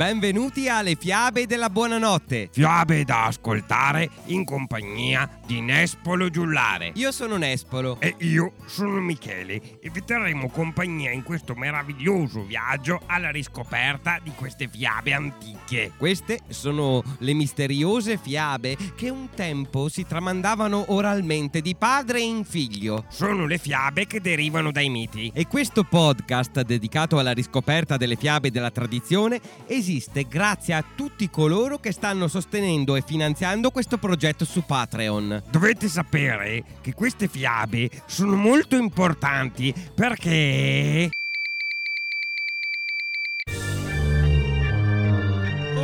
Benvenuti 0.00 0.66
alle 0.66 0.96
fiabe 0.98 1.44
della 1.44 1.68
buonanotte. 1.68 2.48
Fiabe 2.50 3.04
da 3.04 3.26
ascoltare 3.26 4.08
in 4.28 4.46
compagnia 4.46 5.28
di 5.44 5.60
Nespolo 5.60 6.30
Giullare. 6.30 6.92
Io 6.94 7.12
sono 7.12 7.36
Nespolo. 7.36 8.00
E 8.00 8.14
io 8.20 8.54
sono 8.64 8.98
Michele 8.98 9.78
e 9.78 9.90
vi 9.90 10.02
terremo 10.02 10.48
compagnia 10.48 11.10
in 11.10 11.22
questo 11.22 11.54
meraviglioso 11.54 12.44
viaggio 12.44 13.02
alla 13.04 13.28
riscoperta 13.28 14.18
di 14.22 14.32
queste 14.34 14.70
fiabe 14.72 15.12
antiche. 15.12 15.92
Queste 15.98 16.38
sono 16.48 17.02
le 17.18 17.34
misteriose 17.34 18.16
fiabe 18.16 18.78
che 18.96 19.10
un 19.10 19.28
tempo 19.34 19.90
si 19.90 20.06
tramandavano 20.06 20.86
oralmente 20.94 21.60
di 21.60 21.76
padre 21.76 22.22
in 22.22 22.46
figlio. 22.46 23.04
Sono 23.10 23.44
le 23.44 23.58
fiabe 23.58 24.06
che 24.06 24.22
derivano 24.22 24.72
dai 24.72 24.88
miti. 24.88 25.30
E 25.34 25.46
questo 25.46 25.84
podcast 25.84 26.62
dedicato 26.62 27.18
alla 27.18 27.32
riscoperta 27.32 27.98
delle 27.98 28.16
fiabe 28.16 28.50
della 28.50 28.70
tradizione 28.70 29.38
esiste 29.66 29.88
esiste 29.90 30.26
grazie 30.28 30.74
a 30.74 30.84
tutti 30.94 31.28
coloro 31.28 31.78
che 31.80 31.90
stanno 31.90 32.28
sostenendo 32.28 32.94
e 32.94 33.02
finanziando 33.02 33.72
questo 33.72 33.98
progetto 33.98 34.44
su 34.44 34.64
Patreon. 34.64 35.42
Dovete 35.50 35.88
sapere 35.88 36.62
che 36.80 36.94
queste 36.94 37.26
fiabe 37.26 37.90
sono 38.06 38.36
molto 38.36 38.76
importanti 38.76 39.74
perché... 39.92 41.10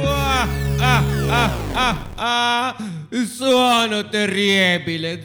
Ah, 0.04 0.46
ah, 0.78 1.02
ah, 1.28 1.50
ah, 1.72 2.06
ah, 2.14 2.76
suono 3.26 4.08
terribile, 4.08 5.20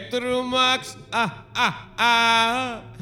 Zetromax, 0.00 0.96
ah, 1.10 1.44
ah, 1.52 1.88
ah. 1.94 2.97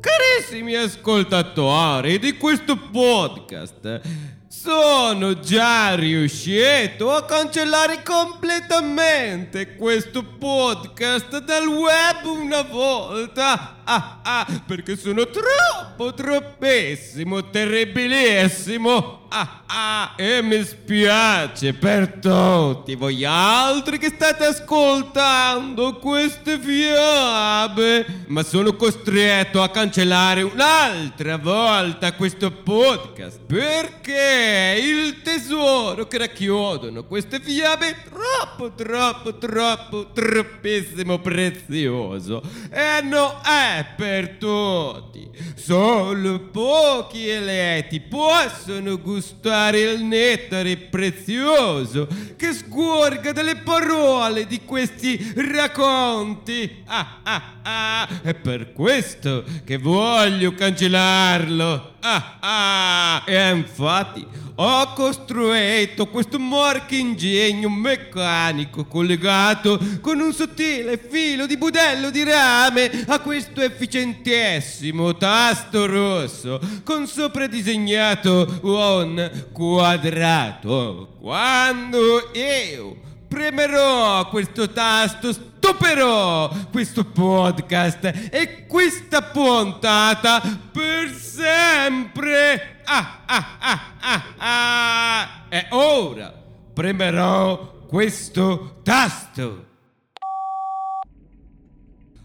Carissimi 0.00 0.74
ascoltatori 0.76 2.18
di 2.18 2.38
questo 2.38 2.74
podcast, 2.74 4.00
sono 4.48 5.38
già 5.40 5.94
riuscito 5.94 7.14
a 7.14 7.26
cancellare 7.26 8.02
completamente 8.02 9.76
questo 9.76 10.24
podcast 10.24 11.42
dal 11.44 11.66
web 11.66 12.24
una 12.24 12.62
volta. 12.62 13.79
Ah, 13.92 14.20
ah, 14.22 14.46
perché 14.68 14.96
sono 14.96 15.26
troppo, 15.26 16.14
troppissimo, 16.14 17.50
terribilissimo. 17.50 19.26
Ah, 19.32 19.62
ah, 19.66 20.14
e 20.16 20.42
mi 20.42 20.64
spiace 20.64 21.72
per 21.72 22.18
tutti 22.20 22.96
voi 22.96 23.24
altri 23.24 23.98
che 23.98 24.08
state 24.08 24.44
ascoltando 24.44 25.98
queste 25.98 26.58
fiabe, 26.58 28.24
ma 28.26 28.42
sono 28.42 28.74
costretto 28.74 29.62
a 29.62 29.70
cancellare 29.70 30.42
un'altra 30.42 31.36
volta 31.36 32.12
questo 32.14 32.50
podcast 32.50 33.38
perché 33.46 34.80
il 34.82 35.22
tesoro 35.22 36.08
che 36.08 36.18
racchiudono 36.18 37.04
queste 37.04 37.38
fiabe 37.38 37.88
è 37.90 37.96
troppo, 38.02 38.72
troppo, 38.72 39.38
troppo, 39.38 40.10
troppissimo 40.12 41.20
prezioso 41.20 42.42
e 42.68 43.00
non 43.02 43.30
è 43.44 43.79
per 43.84 44.36
tutti. 44.36 45.28
Solo 45.54 46.40
pochi 46.50 47.28
eletti 47.28 48.00
possono 48.00 49.00
gustare 49.00 49.80
il 49.80 50.02
nettare 50.02 50.76
prezioso 50.76 52.08
che 52.36 52.52
scorga 52.52 53.32
dalle 53.32 53.56
parole 53.56 54.46
di 54.46 54.60
questi 54.64 55.32
racconti. 55.36 56.82
Ah, 56.86 57.20
ah, 57.22 57.42
ah. 57.62 58.08
È 58.22 58.34
per 58.34 58.72
questo 58.72 59.44
che 59.64 59.78
voglio 59.78 60.54
cancellarlo. 60.54 61.96
Ah, 62.00 62.36
ah. 62.40 63.22
E 63.26 63.50
infatti 63.50 64.26
ho 64.62 64.92
costruito 64.92 66.06
questo 66.08 66.38
marchingegno 66.38 67.68
meccanico 67.70 68.84
collegato 68.84 69.80
con 70.00 70.20
un 70.20 70.34
sottile 70.34 70.98
filo 70.98 71.46
di 71.46 71.56
budello 71.56 72.10
di 72.10 72.22
rame 72.24 73.04
a 73.06 73.20
questo 73.20 73.62
efficientissimo 73.62 75.16
tasto 75.16 75.86
rosso 75.86 76.60
con 76.84 77.06
sopra 77.06 77.46
disegnato 77.46 78.60
un 78.62 79.48
quadrato. 79.52 81.16
Quando 81.20 82.30
io 82.34 82.96
premerò 83.28 84.28
questo 84.28 84.70
tasto 84.70 85.32
stopperò 85.70 86.50
questo 86.72 87.04
podcast 87.04 88.28
e 88.32 88.66
questa 88.66 89.22
puntata 89.22 90.40
per 90.72 91.14
sempre. 91.14 92.80
Ah, 92.84 93.20
ah, 93.24 93.56
ah, 93.60 93.80
ah, 94.00 94.24
ah. 94.38 95.46
E 95.48 95.66
ora 95.70 96.34
premerò 96.74 97.86
questo 97.86 98.80
tasto. 98.82 99.66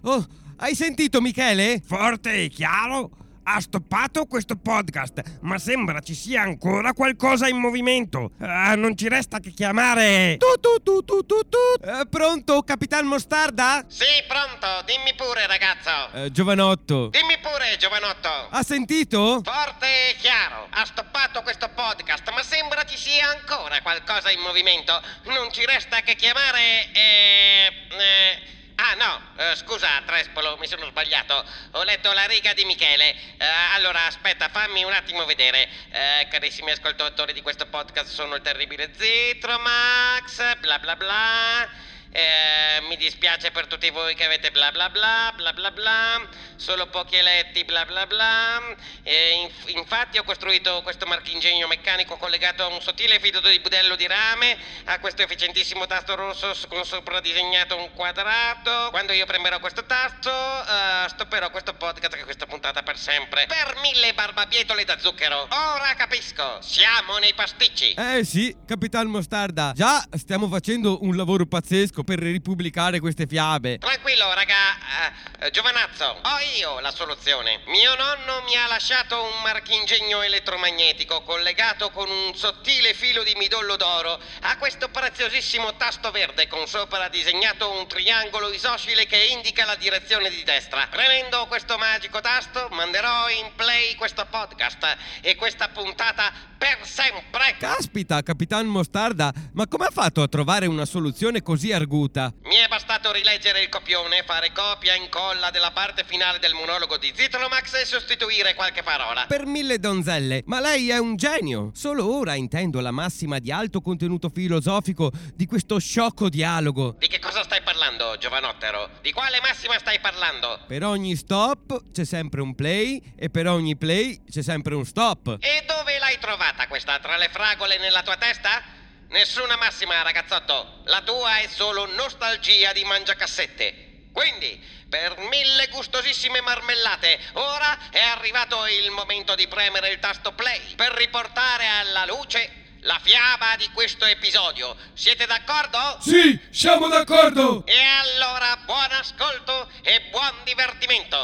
Oh, 0.02 0.26
hai 0.58 0.74
sentito 0.74 1.22
Michele? 1.22 1.84
Forte 1.86 2.46
e 2.46 2.50
chiaro? 2.50 3.25
Ha 3.48 3.62
stoppato 3.62 4.26
questo 4.26 4.56
podcast, 4.56 5.22
ma 5.42 5.60
sembra 5.60 6.00
ci 6.00 6.16
sia 6.16 6.42
ancora 6.42 6.94
qualcosa 6.94 7.48
in 7.48 7.58
movimento. 7.58 8.32
Uh, 8.40 8.76
non 8.76 8.98
ci 8.98 9.08
resta 9.08 9.38
che 9.40 9.52
chiamare. 9.52 10.38
Tu 10.38 10.60
tu 10.60 10.82
tu 10.82 11.04
tu 11.06 11.24
tu 11.28 11.42
tu. 11.48 11.88
Uh, 11.88 12.10
pronto, 12.10 12.64
Capitan 12.64 13.06
Mostarda? 13.06 13.86
Sì, 13.88 14.04
pronto. 14.28 14.84
Dimmi 14.86 15.14
pure, 15.16 15.46
ragazzo. 15.46 15.92
Uh, 16.14 16.32
giovanotto. 16.32 17.10
Dimmi 17.10 17.38
pure, 17.40 17.78
giovanotto. 17.78 18.30
Ha 18.50 18.64
sentito? 18.64 19.42
Forte 19.44 20.10
e 20.10 20.16
chiaro. 20.18 20.66
Ha 20.72 20.84
stoppato 20.86 21.44
questo 21.44 21.70
podcast, 21.70 22.28
ma 22.32 22.42
sembra 22.42 22.84
ci 22.84 22.98
sia 22.98 23.30
ancora 23.30 23.80
qualcosa 23.84 24.32
in 24.32 24.40
movimento. 24.40 25.00
Non 25.26 25.52
ci 25.52 25.64
resta 25.68 26.02
che 26.02 26.16
chiamare. 26.16 26.92
Eh, 26.94 27.72
eh, 27.92 28.54
Ah 28.78 28.94
no, 28.96 29.22
uh, 29.38 29.56
scusa 29.56 29.88
Trespolo, 30.06 30.58
mi 30.58 30.68
sono 30.68 30.86
sbagliato. 30.86 31.46
Ho 31.72 31.84
letto 31.84 32.12
la 32.12 32.26
riga 32.26 32.54
di 32.54 32.66
Michele. 32.66 33.16
Uh, 33.40 33.44
allora 33.74 34.06
aspetta, 34.06 34.50
fammi 34.50 34.84
un 34.84 34.92
attimo 34.92 35.24
vedere. 35.24 35.70
Uh, 35.92 36.28
carissimi 36.28 36.72
ascoltatori 36.72 37.32
di 37.32 37.42
questo 37.42 37.68
podcast, 37.68 38.12
sono 38.12 38.36
il 38.36 38.42
terribile 38.42 38.92
Zitromax, 38.94 40.58
bla 40.58 40.80
bla 40.80 40.96
bla. 40.98 41.70
Eh, 42.16 42.80
mi 42.88 42.96
dispiace 42.96 43.52
per 43.52 43.68
tutti 43.68 43.90
voi 43.90 44.16
che 44.16 44.24
avete 44.24 44.50
bla 44.50 44.72
bla 44.72 44.90
bla 44.90 45.34
bla 45.36 45.52
bla 45.52 45.72
bla, 45.72 46.22
solo 46.56 46.88
pochi 46.88 47.18
eletti 47.18 47.66
bla 47.66 47.84
bla 47.84 48.08
bla. 48.08 48.62
Eh, 49.04 49.42
inf- 49.44 49.70
infatti 49.76 50.18
ho 50.18 50.24
costruito 50.24 50.82
questo 50.82 51.06
marchingegno 51.06 51.68
meccanico 51.68 52.16
collegato 52.16 52.64
a 52.64 52.68
un 52.68 52.80
sottile 52.80 53.20
filo 53.20 53.42
di 53.42 53.60
budello 53.60 53.98
di 53.98 54.08
rame, 54.08 54.58
a 54.86 54.98
questo 55.00 55.24
efficientissimo 55.24 55.88
tasto 55.88 56.16
rosso 56.16 56.56
con 56.70 56.86
sopra 56.86 57.20
disegnato 57.20 57.76
un 57.76 57.92
quadrato. 57.92 58.92
Quando 58.92 59.12
io 59.12 59.26
premerò 59.26 59.60
questo 59.60 59.86
tasto, 59.86 60.32
uh, 60.32 61.10
stopperò 61.10 61.50
questo 61.52 61.74
podcast 61.74 62.14
e 62.16 62.24
questa 62.24 62.46
puntata 62.46 62.82
per 62.82 62.98
sempre. 62.98 63.46
Per 63.46 63.78
mille 63.82 64.14
barbabietole 64.14 64.86
da 64.86 64.98
zucchero. 64.98 65.50
Ora 65.52 65.94
capisco, 65.98 66.62
siamo 66.62 67.18
nei 67.18 67.34
pasticci. 67.34 67.92
Eh 67.96 68.24
sì, 68.24 68.56
Capitan 68.66 69.08
Mostarda, 69.08 69.74
già 69.76 70.02
stiamo 70.14 70.48
facendo 70.48 71.00
un 71.02 71.18
lavoro 71.18 71.46
pazzesco 71.46 72.04
per 72.06 72.20
ripubblicare 72.20 73.02
queste 73.02 73.28
fiabe. 73.28 73.78
Tranquillo, 73.80 74.34
raga. 74.34 75.25
Uh, 75.38 75.50
giovanazzo, 75.50 76.06
ho 76.06 76.40
io 76.58 76.80
la 76.80 76.92
soluzione. 76.92 77.60
Mio 77.66 77.94
nonno 77.96 78.42
mi 78.44 78.56
ha 78.56 78.68
lasciato 78.68 79.22
un 79.22 79.42
marchingegno 79.44 80.22
elettromagnetico 80.22 81.24
collegato 81.24 81.90
con 81.92 82.10
un 82.10 82.34
sottile 82.36 82.94
filo 82.94 83.22
di 83.22 83.34
midollo 83.36 83.76
d'oro 83.76 84.18
a 84.42 84.58
questo 84.58 84.88
preziosissimo 84.88 85.76
tasto 85.76 86.12
verde 86.12 86.48
con 86.48 86.68
sopra 86.68 87.10
disegnato 87.10 87.70
un 87.70 87.86
triangolo 87.86 88.50
isoscile 88.52 89.06
che 89.08 89.18
indica 89.32 89.66
la 89.66 89.76
direzione 89.76 90.30
di 90.30 90.42
destra. 90.44 90.88
Premendo 90.90 91.48
questo 91.48 91.78
magico 91.78 92.22
tasto, 92.22 92.70
manderò 92.72 93.30
in 93.30 93.52
play 93.56 93.96
questo 93.96 94.26
podcast 94.30 94.98
e 95.20 95.36
questa 95.36 95.68
puntata 95.68 96.32
per 96.58 96.80
sempre. 96.88 97.56
Caspita, 97.60 98.24
Capitan 98.24 98.66
Mostarda, 98.66 99.32
ma 99.54 99.68
come 99.68 99.86
ha 99.86 99.92
fatto 99.92 100.22
a 100.22 100.28
trovare 100.28 100.66
una 100.66 100.86
soluzione 100.86 101.42
così 101.42 101.74
arguta? 101.74 102.34
Mi 102.44 102.56
è 102.56 102.68
bastato 102.68 103.12
rileggere 103.12 103.62
il 103.62 103.70
copione, 103.70 104.24
fare 104.24 104.52
copia 104.54 104.94
e 104.94 104.98
incolla 105.26 105.50
della 105.50 105.72
parte 105.72 106.04
finale 106.06 106.38
del 106.38 106.54
monologo 106.54 106.98
di 106.98 107.12
Zitlomax 107.16 107.82
e 107.82 107.86
sostituire 107.86 108.54
qualche 108.54 108.84
parola. 108.84 109.26
Per 109.26 109.48
mille 109.48 109.80
donzelle, 109.80 110.44
ma 110.46 110.60
lei 110.60 110.92
è 110.92 111.00
un 111.00 111.16
genio! 111.16 111.72
Solo 111.74 112.16
ora 112.16 112.36
intendo 112.36 112.80
la 112.80 112.92
massima 112.92 113.40
di 113.40 113.52
alto 113.52 113.82
contenuto 113.82 114.30
filosofico 114.30 115.12
di 115.34 115.48
questo 115.48 115.80
sciocco 115.80 116.30
dialogo. 116.30 116.96
Di 117.00 117.08
che 117.08 117.18
cosa 117.18 117.42
stai 117.42 117.64
parlando, 117.64 118.16
giovanottero? 118.20 119.00
Di 119.02 119.12
quale 119.12 119.40
massima 119.42 119.80
stai 119.80 120.00
parlando? 120.00 120.60
Per 120.68 120.84
ogni 120.84 121.16
stop 121.16 121.92
c'è 121.92 122.06
sempre 122.06 122.42
un 122.42 122.54
play 122.54 123.02
e 123.18 123.32
per 123.32 123.48
ogni 123.48 123.76
play 123.76 124.22
c'è 124.30 124.44
sempre 124.44 124.76
un 124.76 124.86
stop. 124.86 125.38
E 125.40 125.64
dove 125.66 125.98
l'hai 125.98 126.20
trovata 126.20 126.68
questa 126.68 127.00
tra 127.00 127.18
le 127.18 127.30
fragole 127.32 127.80
nella 127.80 128.04
tua 128.04 128.18
testa? 128.18 128.62
Nessuna 129.10 129.58
massima, 129.58 130.04
ragazzotto. 130.04 130.82
La 130.86 131.02
tua 131.02 131.40
è 131.40 131.48
solo 131.48 131.88
nostalgia 131.96 132.74
di 132.74 132.84
mangiacassette. 132.84 133.86
Quindi, 134.16 134.58
per 134.96 135.18
mille 135.28 135.68
gustosissime 135.68 136.40
marmellate. 136.40 137.20
Ora 137.34 137.90
è 137.90 138.00
arrivato 138.00 138.66
il 138.66 138.92
momento 138.92 139.36
di 139.36 139.46
premere 139.46 139.90
il 139.90 140.00
tasto 140.00 140.32
play 140.32 140.74
per 140.76 140.94
riportare 140.94 141.68
alla 141.68 142.06
luce 142.06 142.78
la 142.80 142.98
fiaba 143.04 143.58
di 143.58 143.70
questo 143.74 144.06
episodio. 144.06 144.74
Siete 144.94 145.26
d'accordo? 145.26 145.98
Sì, 146.00 146.40
siamo 146.50 146.88
d'accordo! 146.88 147.66
E 147.66 147.78
allora 147.78 148.56
buon 148.64 148.92
ascolto 148.92 149.70
e 149.84 150.00
buon 150.12 150.34
divertimento. 150.46 151.18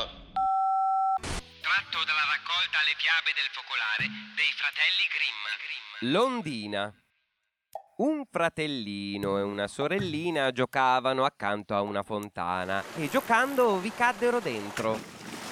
Tratto 1.62 2.04
dalla 2.04 2.28
raccolta 2.28 2.78
Le 2.84 2.96
fiabe 2.98 3.32
del 3.34 3.50
focolare 3.54 4.10
dei 4.36 4.52
fratelli 4.58 5.08
Grimm. 5.16 6.12
Londina. 6.12 7.01
Un 8.02 8.24
fratellino 8.28 9.38
e 9.38 9.44
una 9.44 9.68
sorellina 9.68 10.50
giocavano 10.50 11.24
accanto 11.24 11.76
a 11.76 11.82
una 11.82 12.02
fontana 12.02 12.84
e 12.96 13.08
giocando 13.08 13.78
vi 13.78 13.92
caddero 13.96 14.40
dentro. 14.40 14.98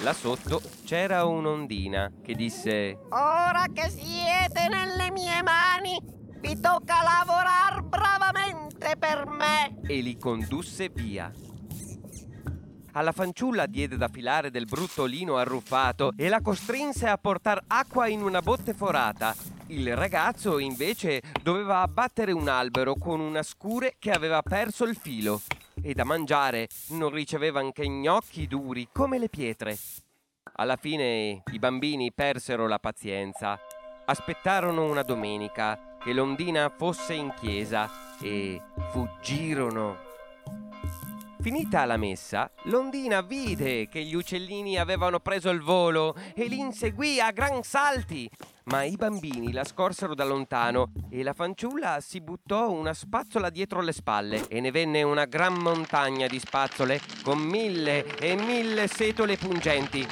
Là 0.01 0.13
sotto 0.13 0.59
c'era 0.83 1.25
un'ondina 1.25 2.11
che 2.23 2.33
disse 2.33 2.97
Ora 3.09 3.65
che 3.71 3.87
siete 3.89 4.67
nelle 4.67 5.11
mie 5.11 5.43
mani, 5.43 6.01
vi 6.39 6.59
tocca 6.59 7.03
lavorare 7.03 7.83
bravamente 7.83 8.95
per 8.97 9.27
me. 9.27 9.79
e 9.85 10.01
li 10.01 10.17
condusse 10.17 10.89
via. 10.89 11.31
Alla 12.93 13.11
fanciulla 13.11 13.67
diede 13.67 13.95
da 13.95 14.07
filare 14.07 14.49
del 14.49 14.65
brutto 14.65 15.05
lino 15.05 15.37
arruffato 15.37 16.13
e 16.17 16.27
la 16.29 16.41
costrinse 16.41 17.07
a 17.07 17.17
portar 17.19 17.61
acqua 17.67 18.07
in 18.07 18.23
una 18.23 18.41
botte 18.41 18.73
forata. 18.73 19.35
Il 19.71 19.95
ragazzo 19.95 20.57
invece 20.57 21.21
doveva 21.43 21.81
abbattere 21.81 22.31
un 22.31 22.47
albero 22.47 22.95
con 22.95 23.19
una 23.19 23.43
scure 23.43 23.97
che 23.99 24.09
aveva 24.09 24.41
perso 24.41 24.83
il 24.83 24.95
filo 24.95 25.41
e 25.83 25.93
da 25.93 26.03
mangiare 26.03 26.67
non 26.89 27.11
riceveva 27.11 27.61
che 27.71 27.87
gnocchi 27.87 28.47
duri 28.47 28.89
come 28.91 29.19
le 29.19 29.29
pietre. 29.29 29.77
Alla 30.53 30.75
fine 30.75 31.43
i 31.51 31.59
bambini 31.59 32.11
persero 32.11 32.67
la 32.67 32.79
pazienza. 32.79 33.59
Aspettarono 34.05 34.89
una 34.89 35.03
domenica 35.03 35.97
che 36.03 36.13
l'ondina 36.13 36.73
fosse 36.75 37.13
in 37.13 37.31
chiesa 37.39 38.17
e 38.19 38.59
fuggirono. 38.89 40.07
Finita 41.41 41.85
la 41.85 41.95
messa, 41.95 42.51
l'ondina 42.63 43.21
vide 43.21 43.87
che 43.87 44.03
gli 44.03 44.13
uccellini 44.13 44.77
avevano 44.77 45.19
preso 45.19 45.49
il 45.49 45.61
volo 45.61 46.13
e 46.33 46.47
li 46.47 46.59
inseguì 46.59 47.21
a 47.21 47.31
gran 47.31 47.63
salti. 47.63 48.29
Ma 48.69 48.83
i 48.83 48.95
bambini 48.97 49.51
la 49.51 49.63
scorsero 49.63 50.13
da 50.13 50.23
lontano 50.23 50.91
e 51.09 51.23
la 51.23 51.33
fanciulla 51.33 51.97
si 52.01 52.21
buttò 52.21 52.71
una 52.71 52.93
spazzola 52.93 53.49
dietro 53.49 53.81
le 53.81 53.91
spalle 53.91 54.47
e 54.47 54.59
ne 54.59 54.69
venne 54.69 55.01
una 55.01 55.25
gran 55.25 55.55
montagna 55.55 56.27
di 56.27 56.37
spazzole 56.37 57.01
con 57.23 57.39
mille 57.39 58.05
e 58.19 58.35
mille 58.35 58.85
setole 58.85 59.37
pungenti, 59.37 60.05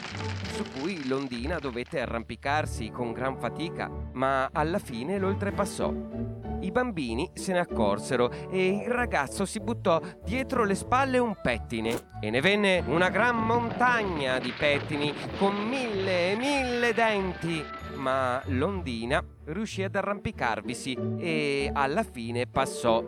su 0.54 0.64
cui 0.80 1.08
l'ondina 1.08 1.60
dovette 1.60 2.00
arrampicarsi 2.00 2.90
con 2.90 3.12
gran 3.12 3.38
fatica, 3.38 3.92
ma 4.14 4.50
alla 4.52 4.80
fine 4.80 5.20
lo 5.20 5.28
oltrepassò. 5.28 5.94
I 6.62 6.72
bambini 6.72 7.30
se 7.36 7.54
ne 7.54 7.60
accorsero 7.60 8.50
e 8.50 8.70
il 8.70 8.90
ragazzo 8.90 9.46
si 9.46 9.60
buttò 9.60 10.02
dietro 10.24 10.66
le 10.66 10.74
spalle 10.74 11.20
un 11.20 11.38
pettine 11.40 12.10
e 12.20 12.32
ne 12.32 12.42
venne 12.42 12.84
una 12.88 13.10
gran 13.10 13.38
montagna 13.38 14.40
di 14.40 14.52
pettini 14.52 15.14
con 15.38 15.56
mille 15.56 16.32
e 16.32 16.36
mille 16.36 16.94
denti. 16.96 17.77
Ma 17.98 18.42
l'ondina 18.46 19.24
riuscì 19.46 19.84
ad 19.84 19.96
arrampicarvisi 19.96 20.98
e 21.18 21.70
alla 21.74 22.04
fine 22.04 22.46
passò. 22.48 23.04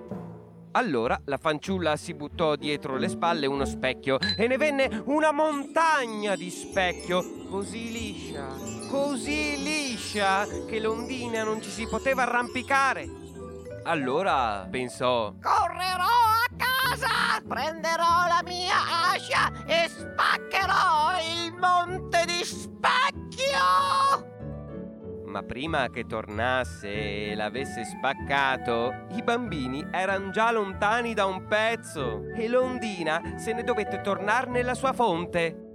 Allora 0.72 1.20
la 1.26 1.38
fanciulla 1.38 1.96
si 1.96 2.14
buttò 2.14 2.56
dietro 2.56 2.98
le 2.98 3.10
spalle 3.10 3.48
uno 3.48 3.66
specchio 3.66 4.20
e 4.38 4.46
ne 4.46 4.58
venne 4.58 5.02
una 5.06 5.32
montagna 5.32 6.36
di 6.36 6.52
specchio, 6.52 7.48
così 7.50 7.92
liscia, 7.92 8.48
così 8.88 9.64
liscia 9.64 10.46
che 10.68 10.80
l'ondina 10.80 11.44
non 11.44 11.60
ci 11.62 11.72
si 11.72 11.88
poteva 11.88 12.22
arrampicare. 12.22 13.08
Allora 13.84 14.68
pensò, 14.70 15.34
Correrò 15.42 16.04
a 16.04 16.46
casa, 16.56 17.42
prenderò 17.48 18.28
la 18.28 18.42
mia 18.44 18.76
ascia 19.12 19.52
e 19.66 19.90
spaccherò 19.90 21.18
il 21.46 21.54
monte 21.56 22.26
di 22.26 22.44
specchio. 22.44 24.09
Ma 25.30 25.44
prima 25.44 25.90
che 25.90 26.06
tornasse 26.08 27.30
e 27.30 27.36
l'avesse 27.36 27.86
spaccato, 27.86 29.06
i 29.12 29.22
bambini 29.22 29.86
erano 29.92 30.32
già 30.32 30.52
lontani 30.52 31.14
da 31.14 31.26
un 31.26 31.46
pezzo 31.48 32.24
e 32.36 32.48
l'ondina 32.48 33.36
se 33.38 33.54
ne 33.54 33.64
dovette 33.64 34.02
tornare 34.02 34.50
nella 34.50 34.74
sua 34.74 34.92
fonte. 34.92 35.68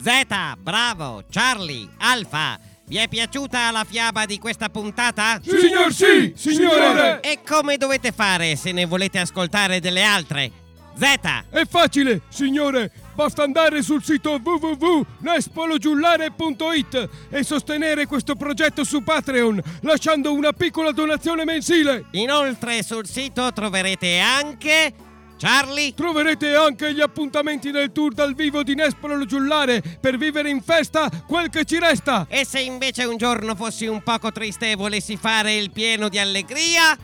Zeta, 0.00 0.56
bravo, 0.58 1.24
Charlie, 1.30 1.86
Alfa. 1.98 2.58
Vi 2.86 2.96
è 2.96 3.06
piaciuta 3.06 3.70
la 3.70 3.84
fiaba 3.84 4.24
di 4.24 4.38
questa 4.38 4.68
puntata? 4.70 5.38
Signor 5.42 5.92
sì, 5.92 6.32
signore! 6.34 7.20
E 7.20 7.40
come 7.46 7.76
dovete 7.76 8.10
fare 8.10 8.56
se 8.56 8.72
ne 8.72 8.86
volete 8.86 9.18
ascoltare 9.18 9.78
delle 9.78 10.02
altre? 10.02 10.50
Zeta, 10.94 11.44
È 11.50 11.64
facile, 11.66 12.22
signore! 12.28 12.90
Basta 13.20 13.42
andare 13.42 13.82
sul 13.82 14.02
sito 14.02 14.40
www.nespologiullare.it 14.42 17.08
e 17.28 17.44
sostenere 17.44 18.06
questo 18.06 18.34
progetto 18.34 18.82
su 18.82 19.02
Patreon, 19.02 19.60
lasciando 19.82 20.32
una 20.32 20.54
piccola 20.54 20.90
donazione 20.90 21.44
mensile. 21.44 22.06
inoltre 22.12 22.82
sul 22.82 23.06
sito 23.06 23.52
troverete 23.52 24.20
anche... 24.20 24.94
Charlie? 25.36 25.92
Troverete 25.92 26.54
anche 26.54 26.94
gli 26.94 27.02
appuntamenti 27.02 27.70
del 27.70 27.92
tour 27.92 28.14
dal 28.14 28.34
vivo 28.34 28.62
di 28.62 28.74
Nespolo 28.74 29.26
Giullare 29.26 29.82
per 30.00 30.16
vivere 30.16 30.48
in 30.48 30.62
festa 30.62 31.10
quel 31.26 31.50
che 31.50 31.66
ci 31.66 31.78
resta. 31.78 32.24
E 32.26 32.46
se 32.46 32.60
invece 32.60 33.04
un 33.04 33.18
giorno 33.18 33.54
fossi 33.54 33.86
un 33.86 34.02
poco 34.02 34.32
triste 34.32 34.70
e 34.70 34.76
volessi 34.76 35.18
fare 35.18 35.56
il 35.56 35.70
pieno 35.70 36.08
di 36.08 36.18
allegria? 36.18 36.96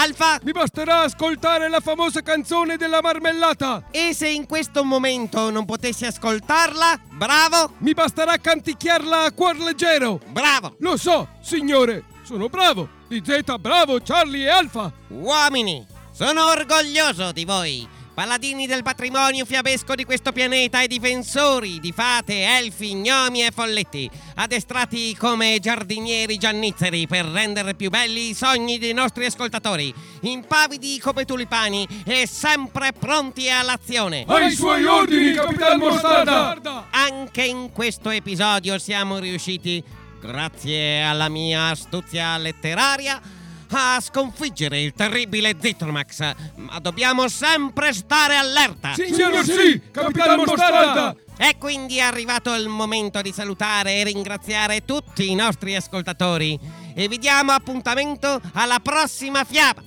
Alfa? 0.00 0.38
Mi 0.44 0.52
basterà 0.52 1.00
ascoltare 1.00 1.68
la 1.68 1.80
famosa 1.80 2.22
canzone 2.22 2.76
della 2.76 3.00
marmellata. 3.02 3.82
E 3.90 4.14
se 4.14 4.28
in 4.28 4.46
questo 4.46 4.84
momento 4.84 5.50
non 5.50 5.64
potessi 5.64 6.06
ascoltarla? 6.06 7.00
Bravo? 7.14 7.72
Mi 7.78 7.94
basterà 7.94 8.36
canticchiarla 8.36 9.24
a 9.24 9.32
cuor 9.32 9.58
leggero. 9.58 10.20
Bravo! 10.28 10.76
Lo 10.78 10.96
so, 10.96 11.26
signore, 11.42 12.04
sono 12.22 12.48
bravo. 12.48 12.88
Di 13.08 13.20
Z 13.24 13.56
bravo, 13.58 13.98
Charlie 14.00 14.44
e 14.44 14.50
Alfa. 14.50 14.92
Uomini, 15.08 15.84
sono 16.12 16.46
orgoglioso 16.46 17.32
di 17.32 17.44
voi, 17.44 17.88
paladini 18.18 18.66
del 18.66 18.82
patrimonio 18.82 19.44
fiabesco 19.44 19.94
di 19.94 20.04
questo 20.04 20.32
pianeta 20.32 20.82
e 20.82 20.88
difensori 20.88 21.78
di 21.78 21.92
fate, 21.92 22.58
elfi, 22.58 22.94
gnomi 22.94 23.46
e 23.46 23.52
folletti, 23.52 24.10
addestrati 24.34 25.14
come 25.14 25.58
giardinieri 25.60 26.36
giannizzeri 26.36 27.06
per 27.06 27.26
rendere 27.26 27.76
più 27.76 27.90
belli 27.90 28.30
i 28.30 28.34
sogni 28.34 28.78
dei 28.78 28.92
nostri 28.92 29.24
ascoltatori, 29.24 29.94
impavidi 30.22 30.98
come 30.98 31.26
tulipani 31.26 31.86
e 32.04 32.26
sempre 32.26 32.90
pronti 32.92 33.48
all'azione. 33.50 34.24
Ai 34.26 34.50
suoi 34.50 34.84
ordini, 34.84 35.34
Capitan 35.34 35.78
Mostarda. 35.78 36.88
Anche 36.90 37.44
in 37.44 37.70
questo 37.70 38.10
episodio 38.10 38.80
siamo 38.80 39.20
riusciti, 39.20 39.80
grazie 40.20 41.04
alla 41.04 41.28
mia 41.28 41.68
astuzia 41.68 42.36
letteraria, 42.36 43.37
a 43.70 44.00
sconfiggere 44.00 44.80
il 44.80 44.92
terribile 44.92 45.56
Zitromax. 45.60 46.34
Ma 46.56 46.78
dobbiamo 46.78 47.28
sempre 47.28 47.92
stare 47.92 48.36
allerta. 48.36 48.94
Signor 48.94 49.44
sì, 49.44 49.80
Capitan 49.90 50.36
Mostarda. 50.36 51.16
E 51.36 51.56
quindi 51.58 51.98
è 51.98 52.02
arrivato 52.02 52.52
il 52.54 52.68
momento 52.68 53.20
di 53.22 53.32
salutare 53.32 53.96
e 53.96 54.04
ringraziare 54.04 54.84
tutti 54.84 55.30
i 55.30 55.34
nostri 55.34 55.76
ascoltatori. 55.76 56.58
E 56.94 57.06
vi 57.06 57.18
diamo 57.18 57.52
appuntamento 57.52 58.40
alla 58.54 58.80
prossima 58.80 59.44
fiaba. 59.44 59.82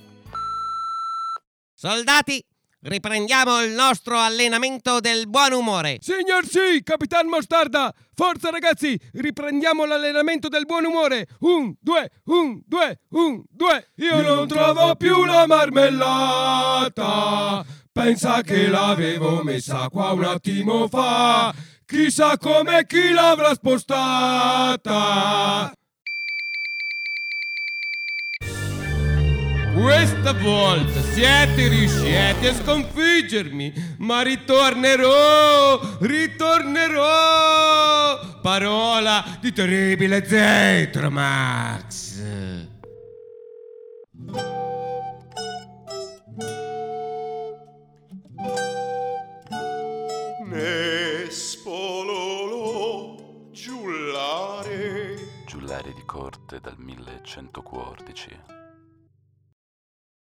Soldati, 1.76 2.42
riprendiamo 2.82 3.62
il 3.64 3.72
nostro 3.72 4.18
allenamento 4.18 5.00
del 5.00 5.28
buon 5.30 5.54
umore. 5.54 5.98
Signor 6.00 6.46
sì, 6.46 6.82
Capitan 6.84 7.28
Mostarda. 7.28 7.94
Forza 8.14 8.50
ragazzi, 8.50 9.00
riprendiamo 9.14 9.86
l'allenamento 9.86 10.48
del 10.48 10.66
buon 10.66 10.86
umore. 10.86 11.28
Un, 11.40 11.74
due, 11.80 12.10
un, 12.26 12.62
due, 12.66 13.00
un, 13.10 13.44
due. 13.50 13.90
Io 13.96 14.22
non 14.22 14.48
trovo 14.48 14.96
più 14.96 15.26
la 15.26 15.46
marmellata. 15.48 16.96
Pensa 17.92 18.42
che 18.42 18.68
l'avevo 18.68 19.44
messa 19.44 19.90
qua 19.90 20.12
un 20.12 20.24
attimo 20.24 20.88
fa. 20.88 21.54
Chissà 21.86 22.38
come 22.38 22.86
chi 22.86 23.12
l'avrà 23.12 23.54
spostata. 23.54 24.80
Questa 29.74 30.34
volta 30.34 31.02
siete 31.14 31.70
riusciti 31.70 32.46
a 32.46 32.54
sconfiggermi, 32.54 33.96
ma 34.00 34.22
ritornerò, 34.22 35.80
ritornerò! 36.00 37.00
Parola 38.42 39.38
di 39.40 39.54
terribile 39.54 40.26
Zetromax! 40.28 42.00
Nespololo 51.72 53.50
giullare 53.52 55.16
Giullare 55.48 55.94
di 55.94 56.04
corte 56.06 56.60
dal 56.60 56.76
1114 56.78 58.60